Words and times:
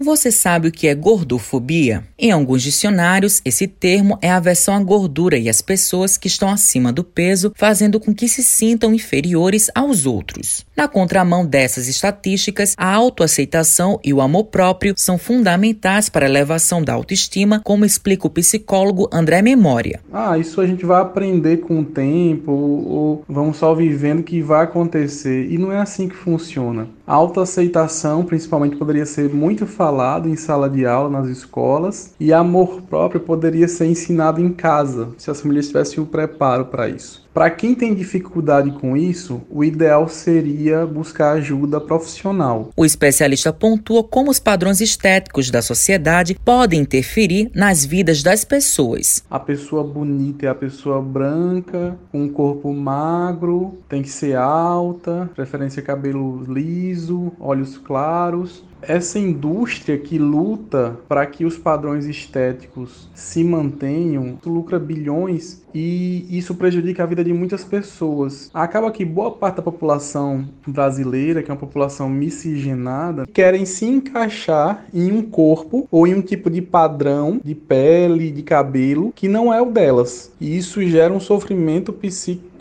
Você 0.00 0.30
sabe 0.30 0.68
o 0.68 0.72
que 0.72 0.86
é 0.86 0.94
gordofobia? 0.94 2.04
Em 2.16 2.30
alguns 2.30 2.62
dicionários, 2.62 3.42
esse 3.44 3.66
termo 3.66 4.16
é 4.22 4.30
a 4.30 4.36
aversão 4.36 4.74
à 4.74 4.80
gordura 4.80 5.36
e 5.36 5.48
às 5.48 5.60
pessoas 5.60 6.16
que 6.16 6.28
estão 6.28 6.48
acima 6.48 6.92
do 6.92 7.02
peso, 7.02 7.52
fazendo 7.56 7.98
com 7.98 8.14
que 8.14 8.28
se 8.28 8.44
sintam 8.44 8.94
inferiores 8.94 9.68
aos 9.74 10.06
outros. 10.06 10.64
Na 10.76 10.86
contramão 10.86 11.44
dessas 11.44 11.88
estatísticas, 11.88 12.74
a 12.78 12.94
autoaceitação 12.94 13.98
e 14.04 14.14
o 14.14 14.20
amor 14.20 14.44
próprio 14.44 14.94
são 14.96 15.18
fundamentais 15.18 16.08
para 16.08 16.24
a 16.24 16.28
elevação 16.28 16.80
da 16.80 16.92
autoestima, 16.92 17.60
como 17.64 17.84
explica 17.84 18.28
o 18.28 18.30
psicólogo 18.30 19.08
André 19.12 19.42
Memória. 19.42 20.00
Ah, 20.12 20.38
isso 20.38 20.60
a 20.60 20.66
gente 20.66 20.86
vai 20.86 21.02
aprender 21.02 21.56
com 21.56 21.80
o 21.80 21.84
tempo, 21.84 22.52
ou 22.52 23.24
vamos 23.28 23.56
só 23.56 23.74
vivendo 23.74 24.22
que 24.22 24.40
vai 24.40 24.62
acontecer. 24.62 25.50
E 25.50 25.58
não 25.58 25.72
é 25.72 25.80
assim 25.80 26.08
que 26.08 26.14
funciona. 26.14 26.88
A 27.04 27.14
autoaceitação, 27.14 28.22
principalmente, 28.24 28.76
poderia 28.76 29.06
ser 29.06 29.28
muito 29.30 29.66
falado 29.88 30.28
em 30.28 30.36
sala 30.36 30.68
de 30.68 30.84
aula, 30.84 31.08
nas 31.08 31.28
escolas, 31.28 32.12
e 32.20 32.30
amor 32.30 32.82
próprio 32.82 33.22
poderia 33.22 33.66
ser 33.66 33.86
ensinado 33.86 34.38
em 34.38 34.52
casa, 34.52 35.08
se 35.16 35.30
as 35.30 35.40
famílias 35.40 35.68
tivessem 35.68 35.98
o 35.98 36.04
preparo 36.04 36.66
para 36.66 36.90
isso. 36.90 37.26
Para 37.32 37.50
quem 37.50 37.74
tem 37.74 37.94
dificuldade 37.94 38.70
com 38.72 38.96
isso, 38.96 39.40
o 39.48 39.62
ideal 39.62 40.08
seria 40.08 40.84
buscar 40.84 41.34
ajuda 41.34 41.80
profissional. 41.80 42.70
O 42.76 42.84
especialista 42.84 43.52
pontua 43.52 44.02
como 44.02 44.30
os 44.30 44.40
padrões 44.40 44.80
estéticos 44.80 45.48
da 45.50 45.62
sociedade 45.62 46.36
podem 46.44 46.80
interferir 46.80 47.50
nas 47.54 47.84
vidas 47.84 48.22
das 48.22 48.44
pessoas. 48.44 49.22
A 49.30 49.38
pessoa 49.38 49.84
bonita 49.84 50.46
é 50.46 50.48
a 50.48 50.54
pessoa 50.54 51.00
branca, 51.00 51.96
com 52.10 52.24
um 52.24 52.28
corpo 52.28 52.74
magro, 52.74 53.78
tem 53.88 54.02
que 54.02 54.10
ser 54.10 54.36
alta, 54.36 55.30
preferência 55.34 55.80
cabelo 55.80 56.42
liso, 56.44 57.32
olhos 57.38 57.78
claros 57.78 58.64
essa 58.82 59.18
indústria 59.18 59.98
que 59.98 60.18
luta 60.18 60.96
para 61.08 61.24
que 61.26 61.44
os 61.44 61.56
padrões 61.56 62.06
estéticos 62.06 63.08
se 63.14 63.42
mantenham 63.44 64.38
lucra 64.44 64.78
bilhões 64.78 65.62
e 65.74 66.26
isso 66.30 66.54
prejudica 66.54 67.02
a 67.02 67.06
vida 67.06 67.22
de 67.22 67.32
muitas 67.32 67.64
pessoas. 67.64 68.50
Acaba 68.52 68.90
que 68.90 69.04
boa 69.04 69.30
parte 69.30 69.56
da 69.56 69.62
população 69.62 70.48
brasileira, 70.66 71.42
que 71.42 71.50
é 71.50 71.54
uma 71.54 71.60
população 71.60 72.08
miscigenada, 72.08 73.26
querem 73.26 73.64
se 73.64 73.84
encaixar 73.84 74.86
em 74.92 75.12
um 75.12 75.22
corpo 75.22 75.86
ou 75.90 76.06
em 76.06 76.14
um 76.14 76.22
tipo 76.22 76.50
de 76.50 76.62
padrão 76.62 77.40
de 77.44 77.54
pele, 77.54 78.30
de 78.30 78.42
cabelo 78.42 79.12
que 79.14 79.28
não 79.28 79.52
é 79.52 79.60
o 79.60 79.70
delas. 79.70 80.32
E 80.40 80.56
isso 80.56 80.82
gera 80.86 81.12
um 81.12 81.20
sofrimento 81.20 81.92
psíquico 81.92 82.57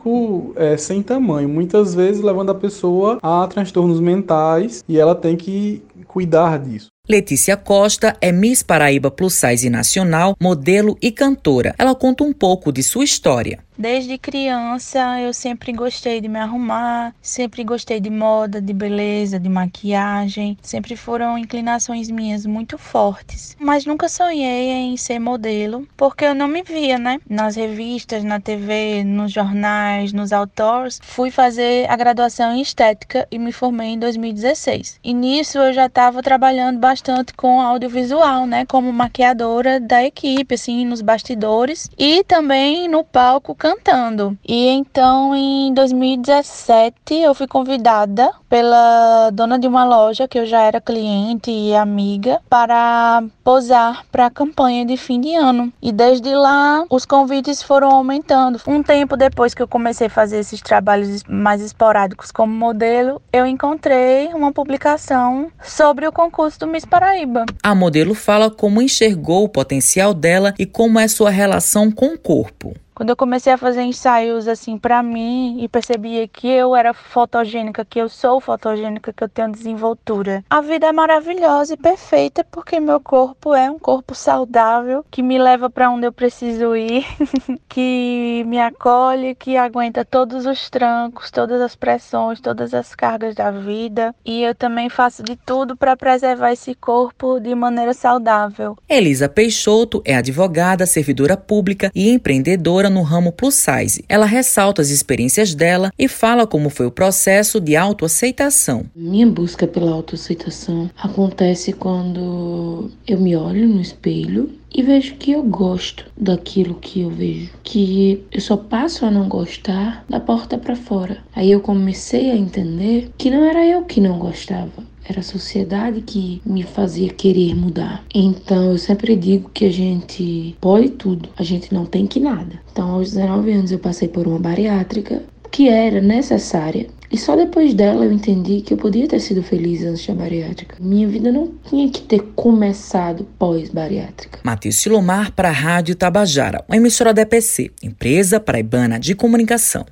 é, 0.55 0.77
sem 0.77 1.02
tamanho, 1.02 1.50
muitas 1.50 1.94
vezes 1.94 2.22
levando 2.22 2.52
a 2.52 2.55
pessoa 2.55 3.19
a 3.22 3.47
transtornos 3.47 4.00
mentais 4.00 4.83
e 4.88 4.99
ela 4.99 5.16
tem 5.16 5.36
que 5.36 5.81
cuidar 6.08 6.59
disso. 6.59 6.89
Letícia 7.08 7.55
Costa 7.55 8.17
é 8.19 8.31
Miss 8.31 8.61
Paraíba 8.61 9.09
Plus 9.09 9.33
Size 9.33 9.69
Nacional, 9.69 10.36
modelo 10.41 10.97
e 11.02 11.11
cantora. 11.11 11.73
Ela 11.77 11.95
conta 11.95 12.23
um 12.23 12.33
pouco 12.33 12.72
de 12.72 12.83
sua 12.83 13.03
história. 13.03 13.59
Desde 13.78 14.17
criança 14.17 15.20
eu 15.20 15.31
sempre 15.31 15.72
gostei 15.72 16.20
de 16.20 16.28
me 16.28 16.39
arrumar, 16.39 17.14
sempre 17.22 17.64
gostei 17.64 18.00
de 18.00 18.09
moda, 18.09 18.59
de 18.59 18.73
beleza, 18.73 19.39
de 19.39 19.47
maquiagem, 19.47 20.58
sempre 20.64 20.95
foram 20.95 21.38
inclinações 21.38 22.09
minhas 22.09 22.45
muito 22.45 22.78
fortes. 22.78 23.55
Mas 23.59 23.86
nunca 23.86 24.09
sonhei 24.09 24.72
em 24.72 24.98
ser 24.98 25.20
modelo, 25.20 25.88
porque 25.95 26.25
eu 26.25 26.33
não 26.33 26.48
me 26.48 26.64
via, 26.64 26.98
né? 26.98 27.20
Nas 27.30 27.55
revistas, 27.55 28.23
na 28.23 28.39
TV, 28.39 29.03
nos 29.03 29.31
jornais, 29.31 30.11
nos 30.11 30.33
outdoors. 30.33 31.00
Fui 31.03 31.30
fazer 31.30 31.88
a 31.89 31.95
graduação 31.95 32.55
em 32.55 32.61
estética 32.61 33.28
e 33.30 33.38
me 33.38 33.52
formei 33.52 33.89
em 33.89 34.00
2016. 34.00 35.00
E 35.03 35.14
nisso 35.14 35.59
eu 35.59 35.72
já 35.72 35.86
estava 35.86 36.23
trabalhando 36.23 36.80
bastante 36.80 37.31
com 37.33 37.61
audiovisual, 37.61 38.48
né? 38.48 38.66
Como 38.66 38.92
maquiadora 38.92 39.80
da 39.80 40.03
equipe, 40.03 40.55
assim, 40.55 40.83
nos 40.83 41.02
bastidores 41.02 41.89
e 41.95 42.23
também 42.23 42.88
no 42.88 43.03
palco 43.03 43.53
cantando. 43.68 44.38
E 44.48 44.68
então 44.70 45.36
em 45.36 45.73
2017 45.73 47.16
eu 47.16 47.33
fui 47.33 47.48
convidada 47.48 48.32
pela 48.50 49.30
dona 49.32 49.60
de 49.60 49.67
uma 49.67 49.83
loja 49.83 50.28
que 50.28 50.39
eu 50.39 50.45
já 50.45 50.61
era 50.61 50.80
cliente 50.80 51.52
e 51.52 51.76
amiga 51.76 52.39
para 52.50 53.23
posar 53.44 54.06
para 54.10 54.27
a 54.27 54.30
campanha 54.30 54.86
de 54.86 54.95
fim 54.95 55.20
de 55.20 55.36
ano. 55.36 55.72
E 55.82 55.92
desde 55.92 56.33
lá 56.33 56.86
os 56.89 57.06
convites 57.06 57.61
foram 57.61 57.89
aumentando. 57.89 58.61
Um 58.66 58.82
tempo 58.82 59.17
depois 59.17 59.54
que 59.54 59.61
eu 59.61 59.67
comecei 59.67 60.08
a 60.08 60.10
fazer 60.10 60.39
esses 60.39 60.61
trabalhos 60.61 61.23
mais 61.27 61.61
esporádicos 61.61 62.32
como 62.32 62.54
modelo, 62.54 63.22
eu 63.33 63.45
encontrei 63.45 64.27
uma 64.33 64.54
publicação 64.54 65.52
sobre 65.61 66.08
o 66.08 66.11
concurso 66.11 66.60
do 66.60 66.67
Miss 66.67 66.86
Paraíba. 66.86 67.45
A 67.61 67.76
modelo 67.76 68.14
fala 68.14 68.50
como 68.50 68.82
enxergou 68.82 69.44
o 69.44 69.50
potencial 69.50 70.14
dela 70.14 70.54
e 70.58 70.66
como 70.66 71.00
é 71.00 71.08
sua 71.08 71.30
relação 71.30 71.92
com 71.92 72.14
o 72.14 72.17
corpo. 72.17 72.73
Quando 72.97 73.11
eu 73.11 73.15
comecei 73.15 73.53
a 73.53 73.59
fazer 73.59 73.83
ensaios 73.83 74.47
assim 74.47 74.75
para 74.75 75.03
mim 75.03 75.61
e 75.61 75.67
percebia 75.67 76.27
que 76.27 76.47
eu 76.47 76.75
era 76.75 76.95
fotogênica, 76.95 77.85
que 77.85 78.02
eu 78.02 78.09
sou 78.09 78.41
fotogênica, 78.41 79.13
que 79.13 79.23
eu 79.23 79.30
tenho 79.30 79.52
desenvoltura. 79.52 80.43
A 80.49 80.61
vida 80.61 80.87
é 80.87 80.91
maravilhosa 80.91 81.75
e 81.75 81.77
perfeita 81.77 82.43
porque 82.43 82.80
meu 82.80 82.99
corpo 82.99 83.53
é 83.53 83.69
um 83.69 83.77
corpo 83.77 84.15
saudável 84.15 85.05
que 85.11 85.21
me 85.21 85.37
leva 85.37 85.69
para 85.69 85.91
onde 85.91 86.08
eu 86.08 86.11
preciso 86.11 86.75
ir, 86.75 87.05
que 87.69 88.43
me 88.47 88.59
acolhe, 88.59 89.35
que 89.35 89.55
aguenta 89.58 90.03
todos 90.03 90.47
os 90.47 90.67
trancos, 90.67 91.29
todas 91.29 91.61
as 91.61 91.75
pressões, 91.75 92.41
todas 92.41 92.73
as 92.73 92.95
cargas 92.95 93.35
da 93.35 93.52
vida. 93.52 94.11
E 94.25 94.41
eu 94.41 94.55
também 94.55 94.89
faço 94.89 95.21
de 95.21 95.35
tudo 95.35 95.77
para 95.77 95.95
preservar 95.95 96.52
esse 96.52 96.73
corpo 96.73 97.39
de 97.39 97.53
maneira 97.53 97.93
saudável. 97.93 98.75
Elisa 98.89 99.29
Peixoto 99.29 100.02
é 100.03 100.15
advogada, 100.15 100.87
servidora 100.87 101.37
pública 101.37 101.91
e 101.93 102.09
empreendedora 102.09 102.86
no 102.89 103.02
ramo 103.02 103.31
plus 103.31 103.55
size. 103.55 104.03
Ela 104.08 104.25
ressalta 104.25 104.81
as 104.81 104.89
experiências 104.89 105.53
dela 105.53 105.92
e 105.98 106.08
fala 106.08 106.48
como 106.48 106.70
foi 106.70 106.86
o 106.86 106.92
processo 106.92 107.59
de 107.59 107.75
autoaceitação. 107.75 108.86
Minha 108.95 109.27
busca 109.27 109.67
pela 109.67 109.92
autoaceitação 109.92 110.89
acontece 110.97 111.73
quando 111.73 112.89
eu 113.08 113.20
me 113.20 113.36
olho 113.36 113.67
no 113.67 113.81
espelho 113.81 114.49
e 114.73 114.83
vejo 114.83 115.15
que 115.15 115.31
eu 115.31 115.43
gosto 115.43 116.05
daquilo 116.15 116.76
que 116.76 117.02
eu 117.02 117.09
vejo, 117.09 117.52
que 117.64 118.23
eu 118.31 118.42
só 118.42 118.58
passo 118.58 119.05
a 119.05 119.11
não 119.11 119.27
gostar 119.27 120.05
da 120.09 120.20
porta 120.20 120.58
para 120.58 120.76
fora. 120.76 121.17
Aí 121.36 121.52
eu 121.52 121.61
comecei 121.61 122.30
a 122.30 122.36
entender 122.36 123.09
que 123.17 123.31
não 123.31 123.43
era 123.43 123.65
eu 123.65 123.86
que 123.86 124.02
não 124.02 124.20
gostava, 124.20 124.83
era 125.08 125.22
a 125.22 125.23
sociedade 125.23 126.02
que 126.02 126.42
me 126.45 126.64
fazia 126.64 127.10
querer 127.10 127.56
mudar. 127.56 128.04
Então 128.13 128.72
eu 128.72 128.78
sempre 128.78 129.16
digo 129.16 129.50
que 129.54 129.66
a 129.66 129.72
gente 129.72 130.56
pode 130.60 130.90
tudo, 130.90 131.30
a 131.38 131.44
gente 131.44 131.74
não 131.74 131.86
tem 131.86 132.06
que 132.06 132.19
nada. 132.19 132.60
Então 132.72 132.90
aos 132.92 133.12
19 133.12 133.51
anos 133.51 133.72
eu 133.72 133.80
passei 133.80 134.07
por 134.07 134.28
uma 134.28 134.40
bariátrica 134.40 135.24
que 135.51 135.69
era 135.69 136.00
necessária. 136.00 136.88
E 137.10 137.18
só 137.18 137.36
depois 137.36 137.74
dela 137.74 138.04
eu 138.04 138.12
entendi 138.12 138.62
que 138.62 138.74
eu 138.74 138.78
podia 138.78 139.07
ter 139.07 139.19
sido 139.19 139.42
feliz 139.42 139.81
antes 139.84 140.06
da 140.06 140.13
bariátrica. 140.13 140.75
Minha 140.80 141.07
vida 141.07 141.31
não 141.31 141.54
tinha 141.68 141.89
que 141.89 142.01
ter 142.01 142.19
começado 142.36 143.25
pós-bariátrica. 143.39 144.39
Matheus 144.44 144.75
Silomar 144.75 145.31
para 145.31 145.50
a 145.50 145.54
Rádio 145.54 145.95
Tabajara, 145.95 146.63
uma 146.68 146.78
emissora 146.78 147.13
da 147.13 147.24
EPC, 147.24 147.72
empresa 147.81 148.39
paraibana 148.39 149.00
de 149.00 149.16
comunicação. 149.16 149.86